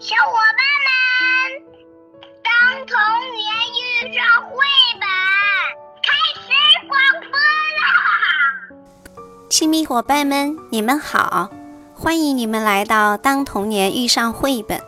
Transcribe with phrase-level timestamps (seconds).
[0.00, 1.66] 小伙伴们，
[2.44, 2.96] 当童
[3.34, 4.54] 年遇上绘
[5.00, 5.02] 本，
[6.04, 6.46] 开始
[6.86, 6.96] 广
[7.28, 7.32] 播
[7.80, 7.90] 啦！
[9.50, 11.50] 亲密伙伴们，你们好，
[11.94, 14.78] 欢迎你们来到《当童年遇上绘本》。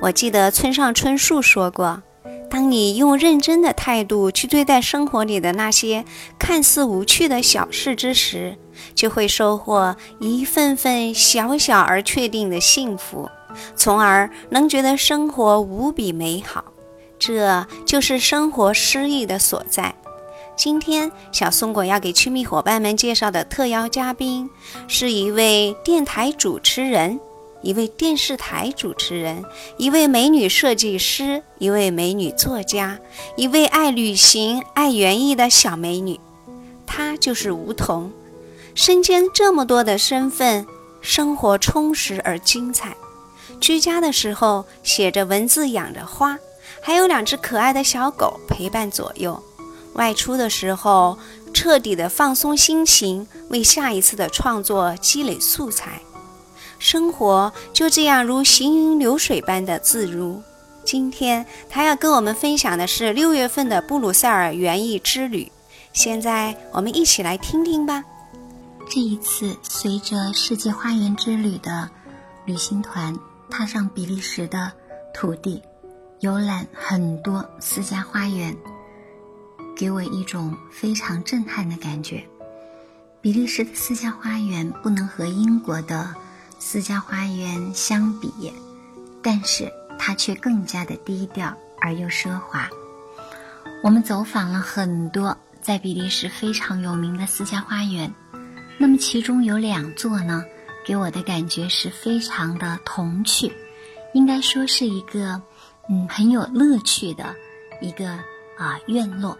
[0.00, 2.00] 我记得村上春树说过，
[2.48, 6.04] 当你用认真的态度去对待生活里的那些
[6.38, 8.56] 看似无趣的小事之时，
[8.94, 13.28] 就会收获一份份小小而确定的幸福。
[13.76, 16.64] 从而能觉得生活无比美好，
[17.18, 19.94] 这就是生活诗意的所在。
[20.54, 24.50] 今天，小松果要给亲密伙伴们介绍的特邀嘉宾，
[24.86, 27.18] 是一位电台主持人，
[27.62, 29.44] 一位电视台主持人，
[29.78, 32.98] 一位美女设计师，一位美女作家，
[33.34, 36.20] 一位爱旅行、爱园艺的小美女。
[36.86, 38.12] 她就是梧桐，
[38.74, 40.66] 身兼这么多的身份，
[41.00, 42.94] 生活充实而精彩。
[43.60, 46.38] 居家的时候写着文字，养着花，
[46.80, 49.42] 还有两只可爱的小狗陪伴左右。
[49.94, 51.18] 外出的时候，
[51.52, 56.00] 彻底的放松心情，为下一次的创作积累素材。
[56.78, 60.42] 生活就这样如行云流水般的自如。
[60.84, 65.52] 今天他要跟我们分享的是六月份的布鲁塞尔园艺之旅。
[65.92, 68.02] 现在我们一起来听听吧。
[68.90, 71.88] 这一次随着世界花园之旅的
[72.46, 73.14] 旅行团。
[73.52, 74.72] 踏上比利时的
[75.12, 75.62] 土地，
[76.20, 78.56] 游览很多私家花园，
[79.76, 82.24] 给我一种非常震撼的感觉。
[83.20, 86.14] 比利时的私家花园不能和英国的
[86.58, 88.32] 私家花园相比，
[89.22, 92.66] 但是它却更加的低调而又奢华。
[93.84, 98.10] 我们走访了很多在比利时非常有名的私家花园，
[98.78, 100.42] 那么其中有两座呢。
[100.84, 103.52] 给我的感觉是非常的童趣，
[104.14, 105.40] 应该说是一个
[105.88, 107.34] 嗯很有乐趣的
[107.80, 108.08] 一个
[108.58, 109.38] 啊院落。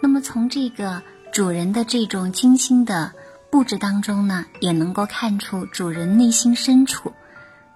[0.00, 1.02] 那么从这个
[1.32, 3.12] 主人的这种精心的
[3.50, 7.12] 布置当中呢，也能够看出主人内心深处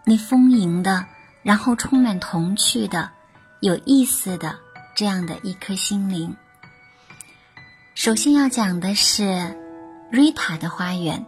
[0.05, 1.07] 那丰盈的，
[1.43, 3.11] 然后充满童趣的、
[3.61, 4.57] 有意思的
[4.95, 6.35] 这样的一颗心灵。
[7.95, 9.57] 首先要讲的是
[10.11, 11.27] 瑞塔的花园。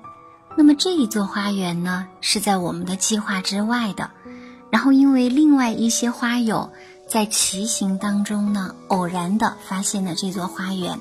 [0.59, 4.11] 那么这一座花园呢，是在我们的计划之外的。
[4.71, 6.73] 然后因为另外一些花友
[7.07, 10.99] 在骑行当中呢，偶然的发现了这座花园，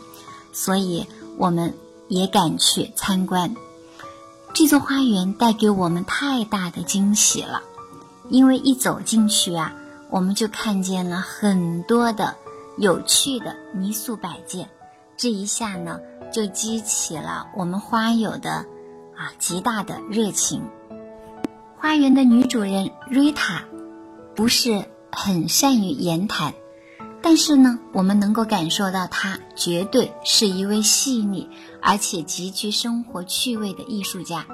[0.54, 1.08] 所以
[1.38, 1.74] 我们
[2.08, 3.56] 也赶去参观。
[4.54, 7.64] 这座花园带给我们太大的惊喜了，
[8.30, 9.74] 因为一走进去啊，
[10.12, 12.36] 我们就看见了很多的
[12.78, 14.70] 有趣的泥塑摆件，
[15.18, 16.00] 这一下呢，
[16.32, 18.64] 就激起了我们花友的。
[19.18, 20.62] 啊，极大的热情。
[21.76, 23.66] 花园的女主人瑞塔
[24.36, 26.54] 不是很善于言谈，
[27.22, 31.50] 但是呢，我们能够感受到她绝对是一位细腻
[31.82, 34.46] 而且极具生活趣味的艺术家。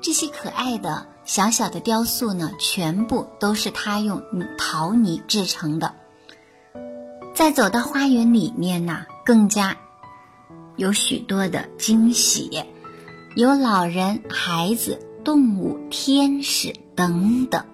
[0.00, 4.22] 这些可爱的小小的雕塑呢，全部都是她用
[4.58, 5.94] 陶泥制成的。
[7.34, 9.76] 在走到花园里面呢，更加
[10.76, 12.64] 有许多的惊喜。
[13.34, 17.64] 有老人、孩子、动物、天使等等，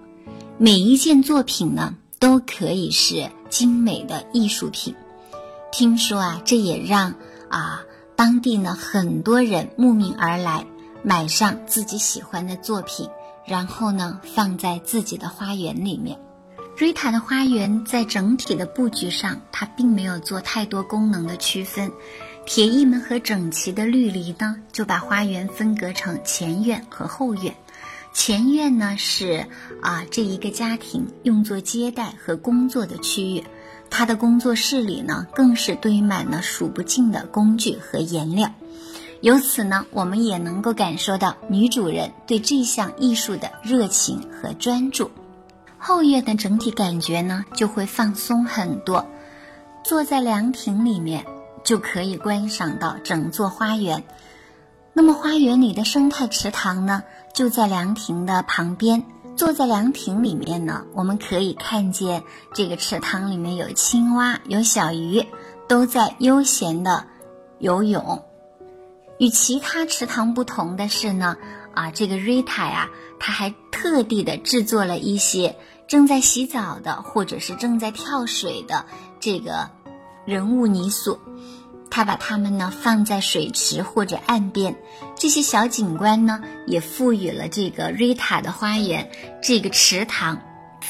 [0.57, 4.95] 每一件作品呢都可以是精美的艺术品。
[5.69, 7.15] 听说啊，这也让
[7.49, 7.81] 啊
[8.15, 10.65] 当地呢很多人慕名而来，
[11.03, 13.09] 买上自己喜欢的作品，
[13.45, 16.17] 然后呢放在自己的花园里面。
[16.77, 21.91] 瑞塔的花园在整体的布局上，它并没有做太多功能的区分。
[22.49, 27.53] 铁艺门和整齐的绿篱呢，就把花园分隔成前院和后院。
[28.11, 29.45] 前院呢是
[29.83, 33.43] 啊这一个家庭用作接待和工作的区域，
[33.91, 38.51] 他的工作室里呢更是堆满了数不尽的工具和颜料。
[39.21, 45.11] 由此呢，我们也能够感受到女主人对这项艺术的热情和专注。
[45.77, 49.05] 后院的整体感觉呢就会放松很多，
[49.85, 51.23] 坐在凉亭里面。
[51.63, 54.03] 就可以观赏到整座花园。
[54.93, 57.03] 那么花园里的生态池塘呢，
[57.33, 59.03] 就在凉亭的旁边。
[59.35, 62.23] 坐在凉亭里面呢，我们可以看见
[62.53, 65.25] 这个池塘里面有青蛙、有小鱼，
[65.65, 67.05] 都在悠闲的
[67.59, 68.25] 游泳。
[69.17, 71.37] 与其他池塘不同的是呢，
[71.73, 75.55] 啊，这个瑞塔呀，它还特地的制作了一些
[75.87, 78.83] 正在洗澡的或者是正在跳水的
[79.21, 79.69] 这个
[80.29, 81.19] 人物泥塑。
[81.91, 84.75] 他把它们呢放在水池或者岸边，
[85.17, 89.09] 这些小景观呢也赋予了这个瑞塔的花园
[89.41, 90.39] 这个池塘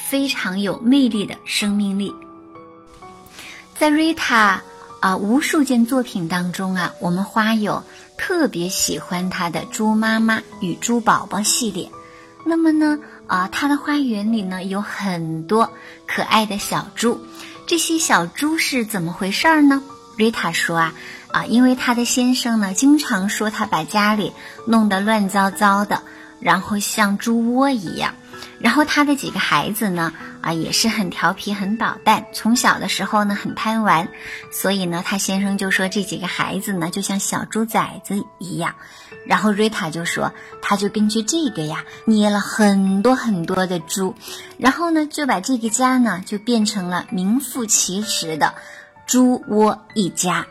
[0.10, 2.14] 非常有魅力的生命力。
[3.78, 4.62] 在瑞塔
[5.00, 7.82] 啊无数件作品当中啊，我们花友
[8.18, 11.90] 特别喜欢她的猪妈妈与猪宝宝系列。
[12.46, 15.72] 那么呢，啊，她的花园里呢有很多
[16.06, 17.18] 可爱的小猪，
[17.70, 19.84] 这些小猪是怎么回事儿呢？
[20.18, 20.94] 瑞塔说啊，
[21.28, 24.34] 啊，因为她的先生呢经常说她把家里
[24.66, 26.02] 弄得乱糟糟的，
[26.40, 28.16] 然后像猪窝一样。
[28.60, 32.26] 然后他的几个孩子呢，啊，也是很调皮、很捣蛋。
[32.34, 34.10] 从小的时候呢，很贪玩，
[34.52, 38.76] 所以呢，他先生就说这几个孩子呢，就像小猪崽子一样。
[39.26, 44.14] 然后瑞塔就说，他就根据这个呀，捏了很多很多的猪，
[44.58, 48.56] 然后呢，就把这个家呢，就变成了名副其实的
[49.08, 50.46] 猪窝一家。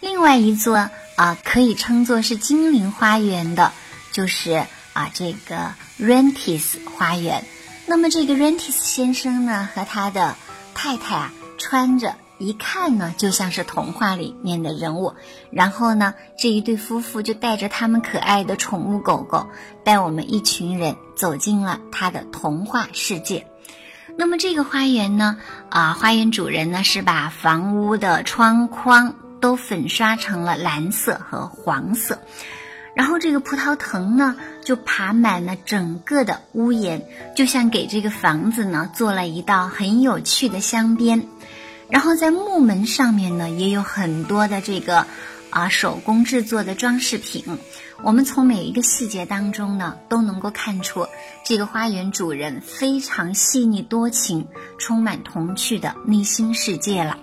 [0.00, 3.72] 另外一座啊，可以称作是精灵花园的，
[4.10, 5.72] 就是啊，这个。
[5.98, 7.44] Rentis 花园，
[7.86, 10.36] 那么这个 Rentis 先生呢，和他的
[10.74, 15.14] 太太啊，穿着一看呢，就像是童话里面的人物。
[15.50, 19.48] 然后呢，这一对夫妇就带着他们可爱的宠物狗狗，
[19.84, 23.46] 带我们一群人走进了他的童话世界。
[24.18, 25.38] 那么这个花园呢，
[25.70, 32.18] 啊，花园主人呢是把房屋的窗框都粉刷成了蓝色和黄色。
[32.96, 34.34] 然后这个葡萄藤呢，
[34.64, 37.02] 就爬满了整个的屋檐，
[37.36, 41.28] 就像给这个房子呢做了一道很有趣的镶边。
[41.90, 45.06] 然后在木门上面呢，也有很多的这个
[45.50, 47.44] 啊手工制作的装饰品。
[48.02, 51.06] 我们从每一个细节当中呢，都能够看出
[51.44, 54.48] 这个花园主人非常细腻多情、
[54.78, 57.18] 充满童趣的内心世界了。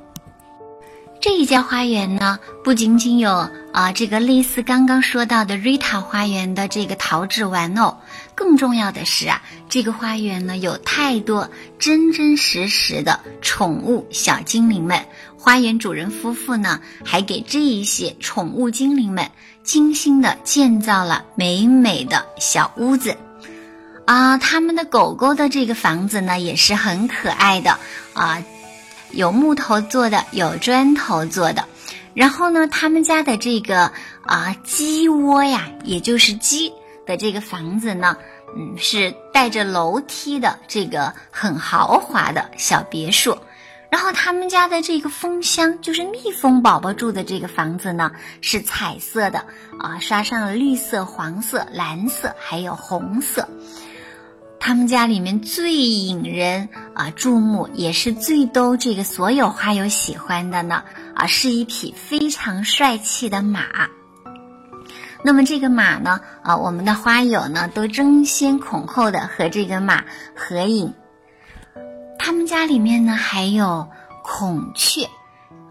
[1.24, 7.96] 这一家花园呢，不仅仅有啊这个类似刚刚说到的瑞塔花园的这个陶制玩偶，
[8.36, 11.50] 更重要的是啊，这个花园呢有太多
[11.80, 15.06] 真真实实的宠物小精灵们。
[15.38, 19.32] 花园主人夫妇呢，还给这一些宠物精灵们
[19.64, 23.16] 精心的建造了美美的小屋子，
[24.06, 27.80] 啊，他们的狗狗的这个房子呢也是很可爱的
[28.14, 28.44] 啊。
[29.14, 31.64] 有木头做的，有砖头做的，
[32.14, 33.92] 然后呢，他们家的这个
[34.26, 36.74] 啊鸡窝呀，也就是鸡
[37.06, 38.18] 的这个房子呢，
[38.58, 43.38] 嗯，是带着楼梯的这个很豪华的小别墅。
[43.92, 48.12] 然后他们家的这个蜂箱，就是蜜蜂宝宝住的这个房子呢，
[48.42, 49.46] 是彩色的
[49.78, 53.48] 啊，刷上了绿色、黄色、蓝色，还有红色。
[54.66, 63.66] 他们家里面最引人啊注目，也是最逗这个所有花友喜欢的呢啊，是一匹非常帅气的马。
[65.22, 70.94] 那么这个马呢啊，我们的花友呢都争先恐后的和这个马合影。
[72.18, 73.86] 他们家里面呢还有
[74.24, 75.04] 孔雀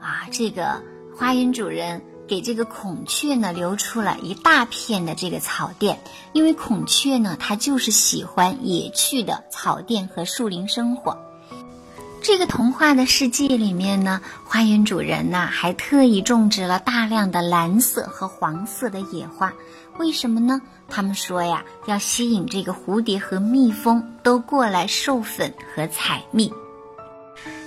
[0.03, 0.83] 啊，这个
[1.17, 2.03] 花园主人。
[2.32, 6.00] 给这个孔雀呢留出了一大片的这个草甸，
[6.32, 11.19] 因为孔雀呢它就是喜欢野趣的草甸和树林生活。
[12.23, 19.52] 这个童话的世界里面呢，花园主人呢还特意种植了大量的蓝色和黄色的野花，
[19.99, 20.62] 为什么呢？
[20.88, 26.50] 他们说呀，要吸引这个蝴蝶和蜜蜂都过来授粉和采蜜。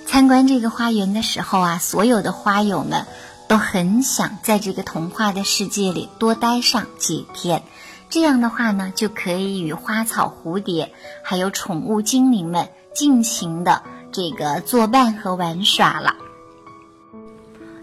[0.06, 3.06] 参观这个花园的时候啊，所有的花友们。
[3.48, 7.62] 都很想在这个童话的世界里多待上几天，
[8.10, 16.16] 这样的话呢，就可以与花草、蝴蝶，还有宠物精灵们尽情的这个作伴和玩耍了。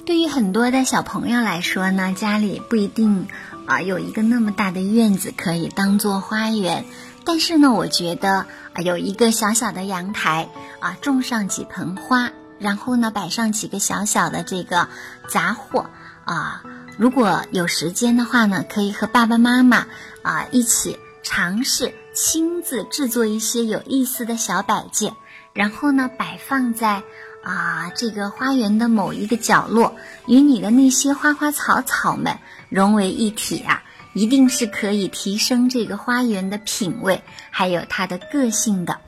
[0.05, 3.27] 对于很多的小朋友来说呢，家里不一定
[3.65, 6.83] 啊有一个那么大的院子可以当做花园，
[7.23, 10.49] 但是呢，我觉得啊有一个小小的阳台
[10.81, 12.33] 啊，种上几盆花。
[12.63, 14.87] 然后呢，摆上几个小小的这个
[15.27, 15.87] 杂货
[16.23, 16.63] 啊，
[16.97, 19.85] 如果有时间的话呢，可以和爸爸妈妈
[20.21, 25.13] 啊一起尝试亲自制作一些有意思的小摆件，
[25.51, 27.03] 然后呢，摆放在
[27.43, 32.39] 啊这个花园的某一个角落，与你的那些花花草草们
[32.69, 38.99] 融为一体啊，一定是可以提升这个花园的品味，还有它的个性的。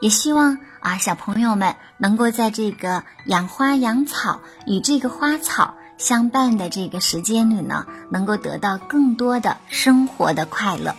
[0.00, 10.94] 也希望啊，小朋友们能够在这个养花养草与这个花草相伴的这个时间里呢，能够得到更多的生活的快乐。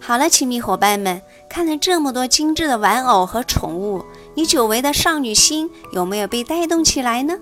[0.00, 7.34] 好了，亲密伙伴们，看了这么多精致的玩偶和宠物，你久违的少女心有没有被带动起来呢？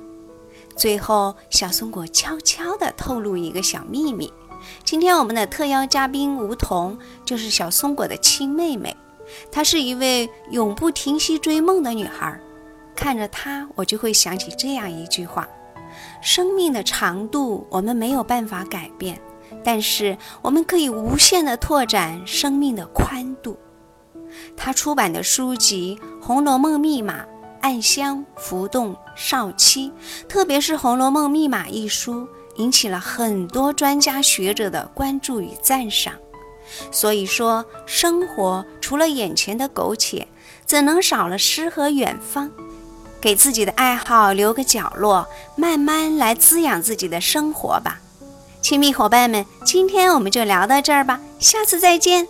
[0.77, 4.33] 最后，小松果悄悄地透露一个小秘密：
[4.85, 8.95] 今天我们的特邀嘉宾梧桐就是小松果的亲妹妹。
[9.51, 12.39] 她是一位永不停息追梦的女孩。
[12.95, 15.49] 看着她，我就会想起这样一句话：
[16.21, 19.21] 生命的长度我们没有办法改变，
[19.65, 23.59] 但是我们可以无限地拓展生命的宽度。
[24.57, 27.23] 她出版的书籍《红楼梦密码》。
[27.61, 29.93] 暗香、浮动、少妻，
[30.29, 36.15] 特别是《红楼梦密码》一书，引起了很多专家学者的关注与赞赏。
[36.91, 40.27] 所以说，生活除了眼前的苟且，
[40.67, 42.51] 怎能少了诗和远方？
[43.21, 48.01] 给自己的爱好留个角落，慢慢来滋养自己的生活吧。
[48.61, 52.29] 亲密伙伴们，今天我们就聊到这儿吧，下次再见。